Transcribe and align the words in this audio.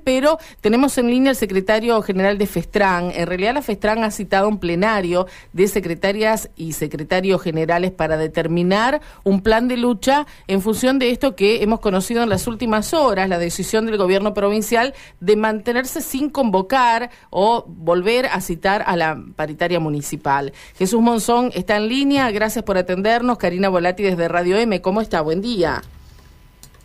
pero 0.00 0.38
tenemos 0.60 0.96
en 0.98 1.08
línea 1.08 1.30
el 1.30 1.36
secretario 1.36 2.00
general 2.02 2.38
de 2.38 2.46
FESTRAN. 2.46 3.12
En 3.14 3.26
realidad 3.26 3.54
la 3.54 3.62
FESTRAN 3.62 4.04
ha 4.04 4.10
citado 4.10 4.48
un 4.48 4.58
plenario 4.58 5.26
de 5.52 5.68
secretarias 5.68 6.50
y 6.56 6.72
secretarios 6.72 7.42
generales 7.42 7.90
para 7.90 8.16
determinar 8.16 9.00
un 9.24 9.42
plan 9.42 9.68
de 9.68 9.76
lucha 9.76 10.26
en 10.46 10.62
función 10.62 10.98
de 10.98 11.10
esto 11.10 11.36
que 11.36 11.62
hemos 11.62 11.80
conocido 11.80 12.22
en 12.22 12.28
las 12.28 12.46
últimas 12.46 12.94
horas, 12.94 13.28
la 13.28 13.38
decisión 13.38 13.86
del 13.86 13.96
gobierno 13.96 14.34
provincial 14.34 14.94
de 15.20 15.36
mantenerse 15.36 16.00
sin 16.00 16.30
convocar 16.30 17.10
o 17.30 17.64
volver 17.66 18.26
a 18.26 18.40
citar 18.40 18.84
a 18.86 18.96
la 18.96 19.22
paritaria 19.36 19.80
municipal. 19.80 20.52
Jesús 20.76 21.00
Monzón 21.00 21.50
está 21.54 21.76
en 21.76 21.88
línea, 21.88 22.30
gracias 22.30 22.64
por 22.64 22.78
atendernos. 22.78 23.38
Karina 23.38 23.68
Volati 23.68 24.02
desde 24.02 24.28
Radio 24.28 24.56
M, 24.56 24.80
¿cómo 24.80 25.00
está? 25.00 25.20
Buen 25.20 25.40
día. 25.40 25.82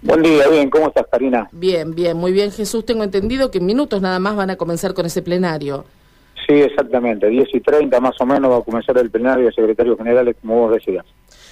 Buen 0.02 0.22
día, 0.22 0.48
bien, 0.48 0.70
¿cómo 0.70 0.88
estás, 0.88 1.08
Karina? 1.12 1.50
Bien, 1.52 1.96
bien, 1.96 2.18
muy 2.18 2.32
bien, 2.32 2.52
Jesús. 2.52 2.86
Tengo 2.86 3.04
entendido 3.04 3.50
que 3.50 3.58
en 3.58 3.66
minutos 3.66 4.02
nada 4.02 4.20
más 4.20 4.36
van 4.36 4.52
a 4.52 4.56
comenzar 4.56 4.94
con 4.94 5.06
ese 5.06 5.22
plenario. 5.22 5.86
Sí, 6.48 6.54
exactamente, 6.54 7.28
10 7.28 7.50
y 7.54 7.60
30 7.60 8.00
más 8.00 8.16
o 8.22 8.26
menos 8.26 8.52
va 8.52 8.58
a 8.58 8.62
comenzar 8.62 8.98
el 8.98 9.10
plenario 9.10 9.48
de 9.48 9.52
secretarios 9.52 9.98
generales, 9.98 10.36
como 10.40 10.60
vos 10.60 10.72
decías. 10.72 11.06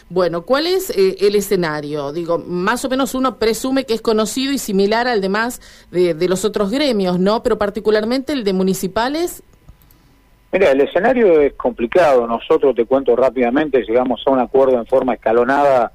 Bueno, 0.08 0.44
¿cuál 0.44 0.68
es 0.68 0.92
eh, 0.92 1.18
el 1.22 1.36
escenario? 1.36 2.14
Digo, 2.14 2.38
más 2.38 2.86
o 2.86 2.90
menos 2.90 3.16
uno 3.16 3.38
presume 3.40 3.86
que 3.86 3.96
es 3.96 4.02
conocido 4.02 4.54
y 4.54 4.60
similar 4.60 5.08
al 5.08 5.20
demás 5.20 5.60
de, 5.92 6.14
de 6.14 6.30
los 6.30 6.46
otros 6.46 6.70
gremios, 6.70 7.20
¿no? 7.20 7.42
Pero 7.42 7.58
particularmente 7.58 8.32
el 8.32 8.44
de 8.44 8.54
municipales. 8.54 9.44
Mira, 10.54 10.72
el 10.72 10.80
escenario 10.80 11.42
es 11.42 11.54
complicado. 11.56 12.28
Nosotros, 12.28 12.76
te 12.76 12.86
cuento 12.86 13.16
rápidamente, 13.16 13.82
llegamos 13.82 14.22
a 14.26 14.32
un 14.32 14.40
acuerdo 14.40 14.78
en 14.78 14.86
forma 14.86 15.16
escalonada 15.16 15.92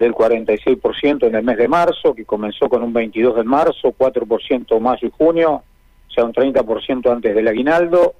del 0.00 0.14
46% 0.14 1.26
en 1.26 1.34
el 1.34 1.44
mes 1.44 1.58
de 1.58 1.68
marzo, 1.68 2.14
que 2.14 2.24
comenzó 2.24 2.70
con 2.70 2.82
un 2.82 2.92
22 2.92 3.36
de 3.36 3.44
marzo, 3.44 3.94
4% 3.96 4.80
mayo 4.80 5.06
y 5.06 5.10
junio, 5.10 5.52
o 5.52 6.10
sea, 6.10 6.24
un 6.24 6.32
30% 6.32 7.12
antes 7.12 7.34
del 7.34 7.46
aguinaldo, 7.46 8.14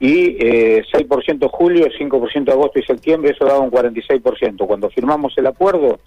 y 0.00 0.36
eh, 0.44 0.84
6% 0.92 1.48
julio, 1.50 1.86
5% 1.86 2.50
agosto 2.50 2.80
y 2.80 2.82
septiembre, 2.82 3.30
eso 3.30 3.44
daba 3.44 3.60
un 3.60 3.70
46%. 3.70 4.66
Cuando 4.66 4.90
firmamos 4.90 5.38
el 5.38 5.46
acuerdo, 5.46 6.00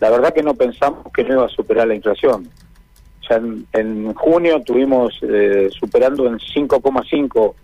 la 0.00 0.10
verdad 0.10 0.34
que 0.34 0.42
no 0.42 0.54
pensamos 0.54 1.10
que 1.14 1.24
no 1.24 1.34
iba 1.34 1.46
a 1.46 1.50
superar 1.50 1.88
la 1.88 1.94
inflación. 1.94 2.46
O 3.22 3.26
sea, 3.26 3.38
en, 3.38 3.66
en 3.72 4.12
junio 4.12 4.62
tuvimos 4.62 5.18
eh, 5.22 5.68
superando 5.70 6.26
en 6.26 6.38
5,5 6.38 7.54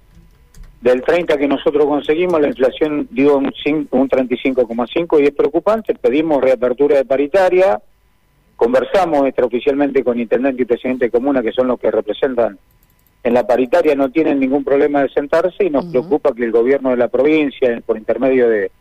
del 0.83 1.01
30 1.03 1.39
que 1.39 1.47
nosotros 1.47 1.87
conseguimos, 1.87 2.41
la 2.41 2.49
inflación 2.49 3.07
dio 3.13 3.39
un, 3.39 3.47
un 3.47 4.09
35,5 4.09 5.21
y 5.21 5.25
es 5.25 5.31
preocupante. 5.31 5.95
Pedimos 5.95 6.43
reapertura 6.43 6.97
de 6.97 7.05
paritaria, 7.05 7.81
conversamos 8.57 9.27
extraoficialmente 9.27 10.03
con 10.03 10.19
intendente 10.19 10.63
y 10.63 10.67
presidente 10.67 11.05
de 11.05 11.11
comuna, 11.13 11.41
que 11.41 11.53
son 11.53 11.69
los 11.69 11.79
que 11.79 11.91
representan 11.91 12.59
en 13.23 13.35
la 13.35 13.47
paritaria, 13.47 13.95
no 13.95 14.11
tienen 14.11 14.41
ningún 14.41 14.65
problema 14.65 15.03
de 15.03 15.09
sentarse 15.11 15.65
y 15.65 15.71
nos 15.71 15.87
preocupa 15.87 16.35
que 16.35 16.45
el 16.45 16.51
gobierno 16.51 16.91
de 16.91 16.97
la 16.97 17.07
provincia, 17.07 17.81
por 17.87 17.97
intermedio 17.97 18.49
de 18.49 18.73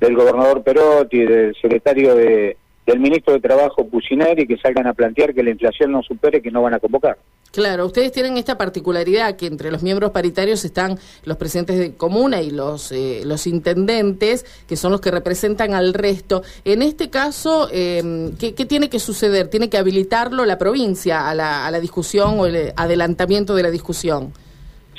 del 0.00 0.14
gobernador 0.14 0.62
Perotti, 0.62 1.24
del 1.24 1.54
secretario 1.60 2.16
de 2.16 2.56
del 2.84 2.98
ministro 2.98 3.34
de 3.34 3.40
Trabajo 3.40 3.86
Pucineri, 3.86 4.46
que 4.46 4.56
salgan 4.56 4.86
a 4.86 4.94
plantear 4.94 5.34
que 5.34 5.42
la 5.42 5.50
inflación 5.50 5.92
no 5.92 6.02
supere, 6.02 6.40
que 6.40 6.50
no 6.50 6.62
van 6.62 6.74
a 6.74 6.80
convocar. 6.80 7.18
Claro, 7.52 7.86
ustedes 7.86 8.12
tienen 8.12 8.36
esta 8.36 8.58
particularidad 8.58 9.36
que 9.36 9.46
entre 9.46 9.70
los 9.70 9.82
miembros 9.82 10.10
paritarios 10.10 10.64
están 10.64 10.98
los 11.24 11.36
presidentes 11.36 11.78
de 11.78 11.94
comuna 11.94 12.42
y 12.42 12.50
los 12.50 12.92
eh, 12.92 13.22
los 13.24 13.46
intendentes, 13.46 14.44
que 14.66 14.76
son 14.76 14.92
los 14.92 15.00
que 15.00 15.10
representan 15.10 15.74
al 15.74 15.94
resto. 15.94 16.42
En 16.64 16.82
este 16.82 17.10
caso, 17.10 17.68
¿qué, 17.70 18.54
¿qué, 18.54 18.66
tiene 18.66 18.90
que 18.90 18.98
suceder? 18.98 19.48
¿Tiene 19.48 19.70
que 19.70 19.78
habilitarlo 19.78 20.44
la 20.44 20.58
provincia 20.58 21.28
a 21.28 21.34
la, 21.34 21.66
a 21.66 21.70
la 21.70 21.80
discusión 21.80 22.38
o 22.38 22.46
el 22.46 22.72
adelantamiento 22.76 23.54
de 23.54 23.62
la 23.62 23.70
discusión? 23.70 24.32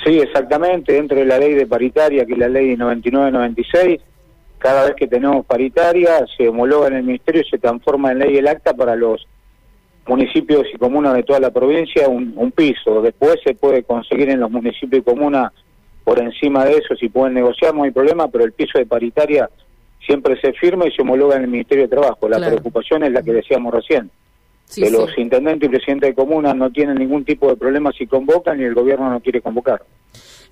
Sí, 0.04 0.18
exactamente, 0.18 0.94
dentro 0.94 1.18
de 1.18 1.26
la 1.26 1.38
ley 1.38 1.54
de 1.54 1.66
paritaria, 1.66 2.24
que 2.24 2.32
es 2.32 2.38
la 2.38 2.48
ley 2.48 2.74
99-96, 2.74 4.00
cada 4.58 4.84
vez 4.84 4.94
que 4.94 5.06
tenemos 5.06 5.44
paritaria 5.44 6.24
se 6.36 6.48
homologa 6.48 6.88
en 6.88 6.96
el 6.96 7.02
ministerio 7.02 7.42
y 7.42 7.50
se 7.50 7.58
transforma 7.58 8.12
en 8.12 8.20
ley 8.20 8.36
el 8.36 8.46
acta 8.46 8.74
para 8.74 8.96
los 8.96 9.26
municipios 10.10 10.66
y 10.74 10.76
comunas 10.76 11.14
de 11.14 11.22
toda 11.22 11.38
la 11.38 11.52
provincia 11.52 12.08
un, 12.08 12.32
un, 12.34 12.50
piso. 12.50 13.00
Después 13.00 13.36
se 13.44 13.54
puede 13.54 13.84
conseguir 13.84 14.28
en 14.28 14.40
los 14.40 14.50
municipios 14.50 15.02
y 15.02 15.04
comunas 15.04 15.52
por 16.02 16.18
encima 16.18 16.64
de 16.64 16.72
eso, 16.72 16.96
si 16.96 17.08
pueden 17.08 17.34
negociar, 17.34 17.72
no 17.72 17.84
hay 17.84 17.92
problema, 17.92 18.26
pero 18.26 18.44
el 18.44 18.52
piso 18.52 18.78
de 18.78 18.86
paritaria 18.86 19.48
siempre 20.04 20.40
se 20.40 20.52
firma 20.54 20.88
y 20.88 20.90
se 20.90 21.02
homologa 21.02 21.36
en 21.36 21.42
el 21.42 21.48
Ministerio 21.48 21.84
de 21.84 21.88
Trabajo. 21.88 22.28
La 22.28 22.38
claro. 22.38 22.56
preocupación 22.56 23.04
es 23.04 23.12
la 23.12 23.22
que 23.22 23.32
decíamos 23.32 23.72
recién. 23.72 24.10
Sí, 24.64 24.80
que 24.82 24.88
sí. 24.88 24.92
los 24.92 25.16
intendentes 25.16 25.68
y 25.68 25.70
presidentes 25.70 26.10
de 26.10 26.14
comunas 26.16 26.56
no 26.56 26.70
tienen 26.70 26.96
ningún 26.96 27.24
tipo 27.24 27.48
de 27.48 27.56
problema 27.56 27.92
si 27.92 28.08
convocan 28.08 28.60
y 28.60 28.64
el 28.64 28.74
gobierno 28.74 29.10
no 29.10 29.20
quiere 29.20 29.40
convocar. 29.40 29.82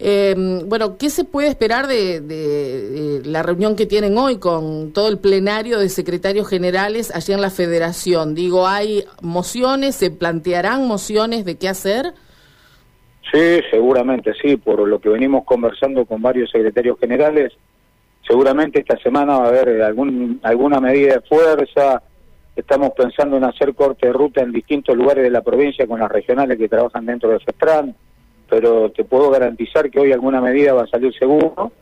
Eh, 0.00 0.34
bueno, 0.66 0.96
¿qué 0.96 1.10
se 1.10 1.24
puede 1.24 1.48
esperar 1.48 1.88
de, 1.88 3.20
la 3.24 3.42
reunión 3.42 3.74
que 3.74 3.86
tienen 3.86 4.16
hoy 4.16 4.38
con 4.38 4.92
todo 4.92 5.08
el 5.08 5.18
plenario 5.18 5.78
de 5.80 5.88
secretarios 5.88 6.48
generales 6.48 7.14
allí 7.14 7.32
en 7.32 7.40
la 7.40 7.50
federación? 7.50 8.34
Digo, 8.34 8.66
¿hay 8.66 9.04
mociones? 9.22 9.96
¿Se 9.96 10.10
plantearán 10.10 10.86
mociones 10.86 11.44
de 11.44 11.56
qué 11.56 11.68
hacer? 11.68 12.12
Sí, 13.32 13.60
seguramente 13.70 14.32
sí, 14.40 14.56
por 14.56 14.86
lo 14.86 15.00
que 15.00 15.08
venimos 15.08 15.44
conversando 15.44 16.06
con 16.06 16.22
varios 16.22 16.50
secretarios 16.50 16.98
generales, 16.98 17.52
seguramente 18.26 18.78
esta 18.80 18.96
semana 18.98 19.38
va 19.38 19.46
a 19.46 19.48
haber 19.48 19.82
algún, 19.82 20.40
alguna 20.42 20.80
medida 20.80 21.14
de 21.14 21.20
fuerza, 21.22 22.02
estamos 22.56 22.90
pensando 22.96 23.36
en 23.36 23.44
hacer 23.44 23.74
corte 23.74 24.06
de 24.06 24.12
ruta 24.12 24.42
en 24.42 24.52
distintos 24.52 24.96
lugares 24.96 25.24
de 25.24 25.30
la 25.30 25.42
provincia 25.42 25.86
con 25.86 26.00
las 26.00 26.10
regionales 26.10 26.56
que 26.56 26.68
trabajan 26.68 27.04
dentro 27.04 27.30
de 27.30 27.40
FESTRAN, 27.40 27.94
pero 28.48 28.90
te 28.90 29.04
puedo 29.04 29.30
garantizar 29.30 29.90
que 29.90 30.00
hoy 30.00 30.12
alguna 30.12 30.40
medida 30.40 30.72
va 30.72 30.84
a 30.84 30.86
salir 30.86 31.12
seguro. 31.18 31.72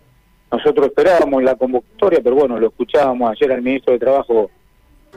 Nosotros 0.50 0.86
esperábamos 0.86 1.42
la 1.42 1.54
convocatoria, 1.54 2.20
pero 2.22 2.36
bueno, 2.36 2.58
lo 2.58 2.68
escuchábamos 2.68 3.30
ayer 3.32 3.52
al 3.52 3.62
ministro 3.62 3.92
de 3.92 3.98
Trabajo, 3.98 4.50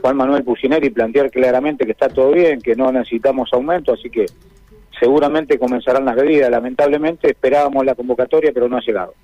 Juan 0.00 0.16
Manuel 0.16 0.44
Pucineri, 0.44 0.90
plantear 0.90 1.30
claramente 1.30 1.84
que 1.84 1.92
está 1.92 2.08
todo 2.08 2.32
bien, 2.32 2.60
que 2.60 2.74
no 2.74 2.90
necesitamos 2.90 3.50
aumento, 3.52 3.92
así 3.92 4.10
que 4.10 4.26
seguramente 4.98 5.58
comenzarán 5.58 6.04
las 6.04 6.16
medidas. 6.16 6.50
Lamentablemente 6.50 7.30
esperábamos 7.30 7.84
la 7.84 7.94
convocatoria, 7.94 8.50
pero 8.52 8.68
no 8.68 8.76
ha 8.76 8.80
llegado. 8.80 9.14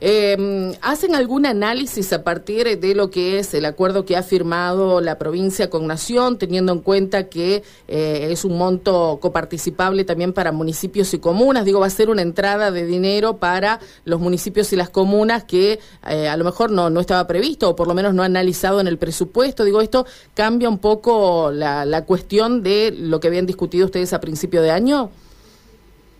Eh, 0.00 0.76
¿Hacen 0.80 1.14
algún 1.14 1.46
análisis 1.46 2.12
a 2.12 2.22
partir 2.22 2.78
de 2.78 2.94
lo 2.94 3.10
que 3.10 3.38
es 3.38 3.52
el 3.54 3.64
acuerdo 3.64 4.04
que 4.04 4.16
ha 4.16 4.22
firmado 4.22 5.00
la 5.00 5.18
provincia 5.18 5.68
con 5.68 5.86
Nación, 5.86 6.38
teniendo 6.38 6.72
en 6.72 6.80
cuenta 6.80 7.28
que 7.28 7.62
eh, 7.88 8.28
es 8.30 8.44
un 8.44 8.56
monto 8.56 9.18
coparticipable 9.20 10.04
también 10.04 10.32
para 10.32 10.52
municipios 10.52 11.12
y 11.14 11.18
comunas? 11.18 11.64
Digo, 11.64 11.80
va 11.80 11.86
a 11.86 11.90
ser 11.90 12.08
una 12.08 12.22
entrada 12.22 12.70
de 12.70 12.86
dinero 12.86 13.38
para 13.38 13.80
los 14.04 14.20
municipios 14.20 14.72
y 14.72 14.76
las 14.76 14.90
comunas 14.90 15.44
que 15.44 15.80
eh, 16.08 16.28
a 16.28 16.36
lo 16.36 16.44
mejor 16.44 16.70
no, 16.70 16.90
no 16.90 17.00
estaba 17.00 17.26
previsto 17.26 17.70
o 17.70 17.76
por 17.76 17.88
lo 17.88 17.94
menos 17.94 18.14
no 18.14 18.22
analizado 18.22 18.80
en 18.80 18.86
el 18.86 18.98
presupuesto. 18.98 19.64
Digo, 19.64 19.80
esto 19.80 20.06
cambia 20.34 20.68
un 20.68 20.78
poco 20.78 21.50
la, 21.50 21.84
la 21.84 22.04
cuestión 22.04 22.62
de 22.62 22.94
lo 22.96 23.20
que 23.20 23.28
habían 23.28 23.46
discutido 23.46 23.86
ustedes 23.86 24.12
a 24.12 24.20
principio 24.20 24.62
de 24.62 24.70
año. 24.70 25.10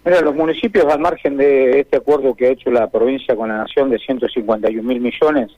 Mira, 0.04 0.20
los 0.20 0.34
municipios, 0.34 0.84
al 0.87 1.00
margen 1.00 1.37
de 1.38 1.81
este 1.81 1.97
acuerdo 1.97 2.34
que 2.34 2.47
ha 2.47 2.50
hecho 2.50 2.70
la 2.70 2.91
provincia 2.91 3.34
con 3.34 3.48
la 3.48 3.56
Nación 3.59 3.88
de 3.88 3.98
151 3.98 4.82
mil 4.82 5.00
millones, 5.00 5.50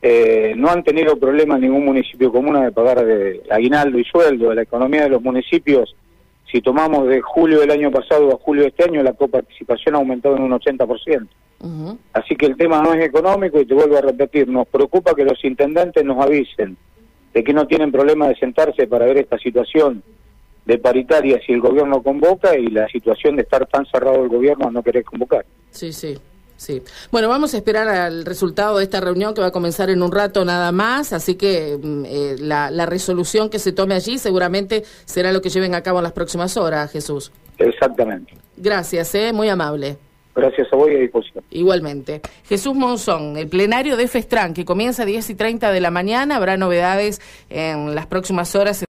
eh, 0.00 0.54
no 0.56 0.70
han 0.70 0.82
tenido 0.82 1.18
problema 1.18 1.56
en 1.56 1.62
ningún 1.62 1.84
municipio 1.84 2.32
común 2.32 2.62
de 2.62 2.72
pagar 2.72 3.04
de 3.04 3.42
aguinaldo 3.50 3.98
y 3.98 4.04
sueldo. 4.04 4.54
La 4.54 4.62
economía 4.62 5.02
de 5.02 5.10
los 5.10 5.22
municipios, 5.22 5.94
si 6.50 6.62
tomamos 6.62 7.06
de 7.06 7.20
julio 7.20 7.60
del 7.60 7.70
año 7.70 7.90
pasado 7.90 8.32
a 8.32 8.38
julio 8.38 8.62
de 8.62 8.68
este 8.68 8.84
año, 8.84 9.02
la 9.02 9.12
coparticipación 9.12 9.94
ha 9.94 9.98
aumentado 9.98 10.36
en 10.36 10.42
un 10.42 10.52
80%. 10.52 11.28
Uh 11.60 11.66
-huh. 11.66 11.98
Así 12.14 12.36
que 12.36 12.46
el 12.46 12.56
tema 12.56 12.82
no 12.82 12.94
es 12.94 13.04
económico 13.04 13.60
y 13.60 13.66
te 13.66 13.74
vuelvo 13.74 13.98
a 13.98 14.02
repetir, 14.02 14.48
nos 14.48 14.66
preocupa 14.68 15.14
que 15.14 15.24
los 15.24 15.42
intendentes 15.44 16.02
nos 16.04 16.22
avisen 16.22 16.76
de 17.34 17.44
que 17.44 17.52
no 17.52 17.66
tienen 17.66 17.92
problema 17.92 18.28
de 18.28 18.36
sentarse 18.36 18.86
para 18.86 19.06
ver 19.06 19.18
esta 19.18 19.38
situación 19.38 20.02
de 20.64 20.78
paritaria 20.78 21.40
si 21.46 21.52
el 21.52 21.60
gobierno 21.60 22.02
convoca 22.02 22.56
y 22.56 22.68
la 22.68 22.88
situación 22.88 23.36
de 23.36 23.42
estar 23.42 23.66
tan 23.66 23.84
cerrado 23.86 24.22
el 24.22 24.28
gobierno 24.28 24.68
a 24.68 24.70
no 24.70 24.82
querer 24.82 25.04
convocar. 25.04 25.44
Sí, 25.70 25.92
sí. 25.92 26.16
Sí. 26.56 26.80
Bueno, 27.10 27.28
vamos 27.28 27.52
a 27.52 27.56
esperar 27.56 27.88
al 27.88 28.24
resultado 28.24 28.78
de 28.78 28.84
esta 28.84 29.00
reunión 29.00 29.34
que 29.34 29.40
va 29.40 29.48
a 29.48 29.50
comenzar 29.50 29.90
en 29.90 30.02
un 30.02 30.12
rato 30.12 30.44
nada 30.44 30.70
más, 30.70 31.12
así 31.12 31.34
que 31.34 31.76
eh, 32.06 32.36
la, 32.38 32.70
la, 32.70 32.86
resolución 32.86 33.50
que 33.50 33.58
se 33.58 33.72
tome 33.72 33.94
allí 33.94 34.18
seguramente 34.18 34.84
será 35.04 35.32
lo 35.32 35.42
que 35.42 35.50
lleven 35.50 35.74
a 35.74 35.82
cabo 35.82 35.98
en 35.98 36.04
las 36.04 36.12
próximas 36.12 36.56
horas, 36.56 36.92
Jesús. 36.92 37.32
Exactamente. 37.58 38.34
Gracias, 38.56 39.14
eh, 39.16 39.32
muy 39.32 39.48
amable. 39.48 39.98
Gracias 40.34 40.66
a 40.72 40.76
vos 40.76 40.90
y 40.90 40.96
a 40.96 40.98
disposición. 40.98 41.44
Igualmente. 41.50 42.20
Jesús 42.44 42.74
Monzón, 42.74 43.36
el 43.36 43.46
plenario 43.46 43.96
de 43.96 44.08
FESTRAN, 44.08 44.52
que 44.52 44.64
comienza 44.64 45.04
a 45.04 45.06
10 45.06 45.30
y 45.30 45.34
30 45.36 45.70
de 45.70 45.80
la 45.80 45.92
mañana, 45.92 46.36
habrá 46.36 46.56
novedades 46.56 47.20
en 47.50 47.94
las 47.94 48.06
próximas 48.06 48.56
horas. 48.56 48.82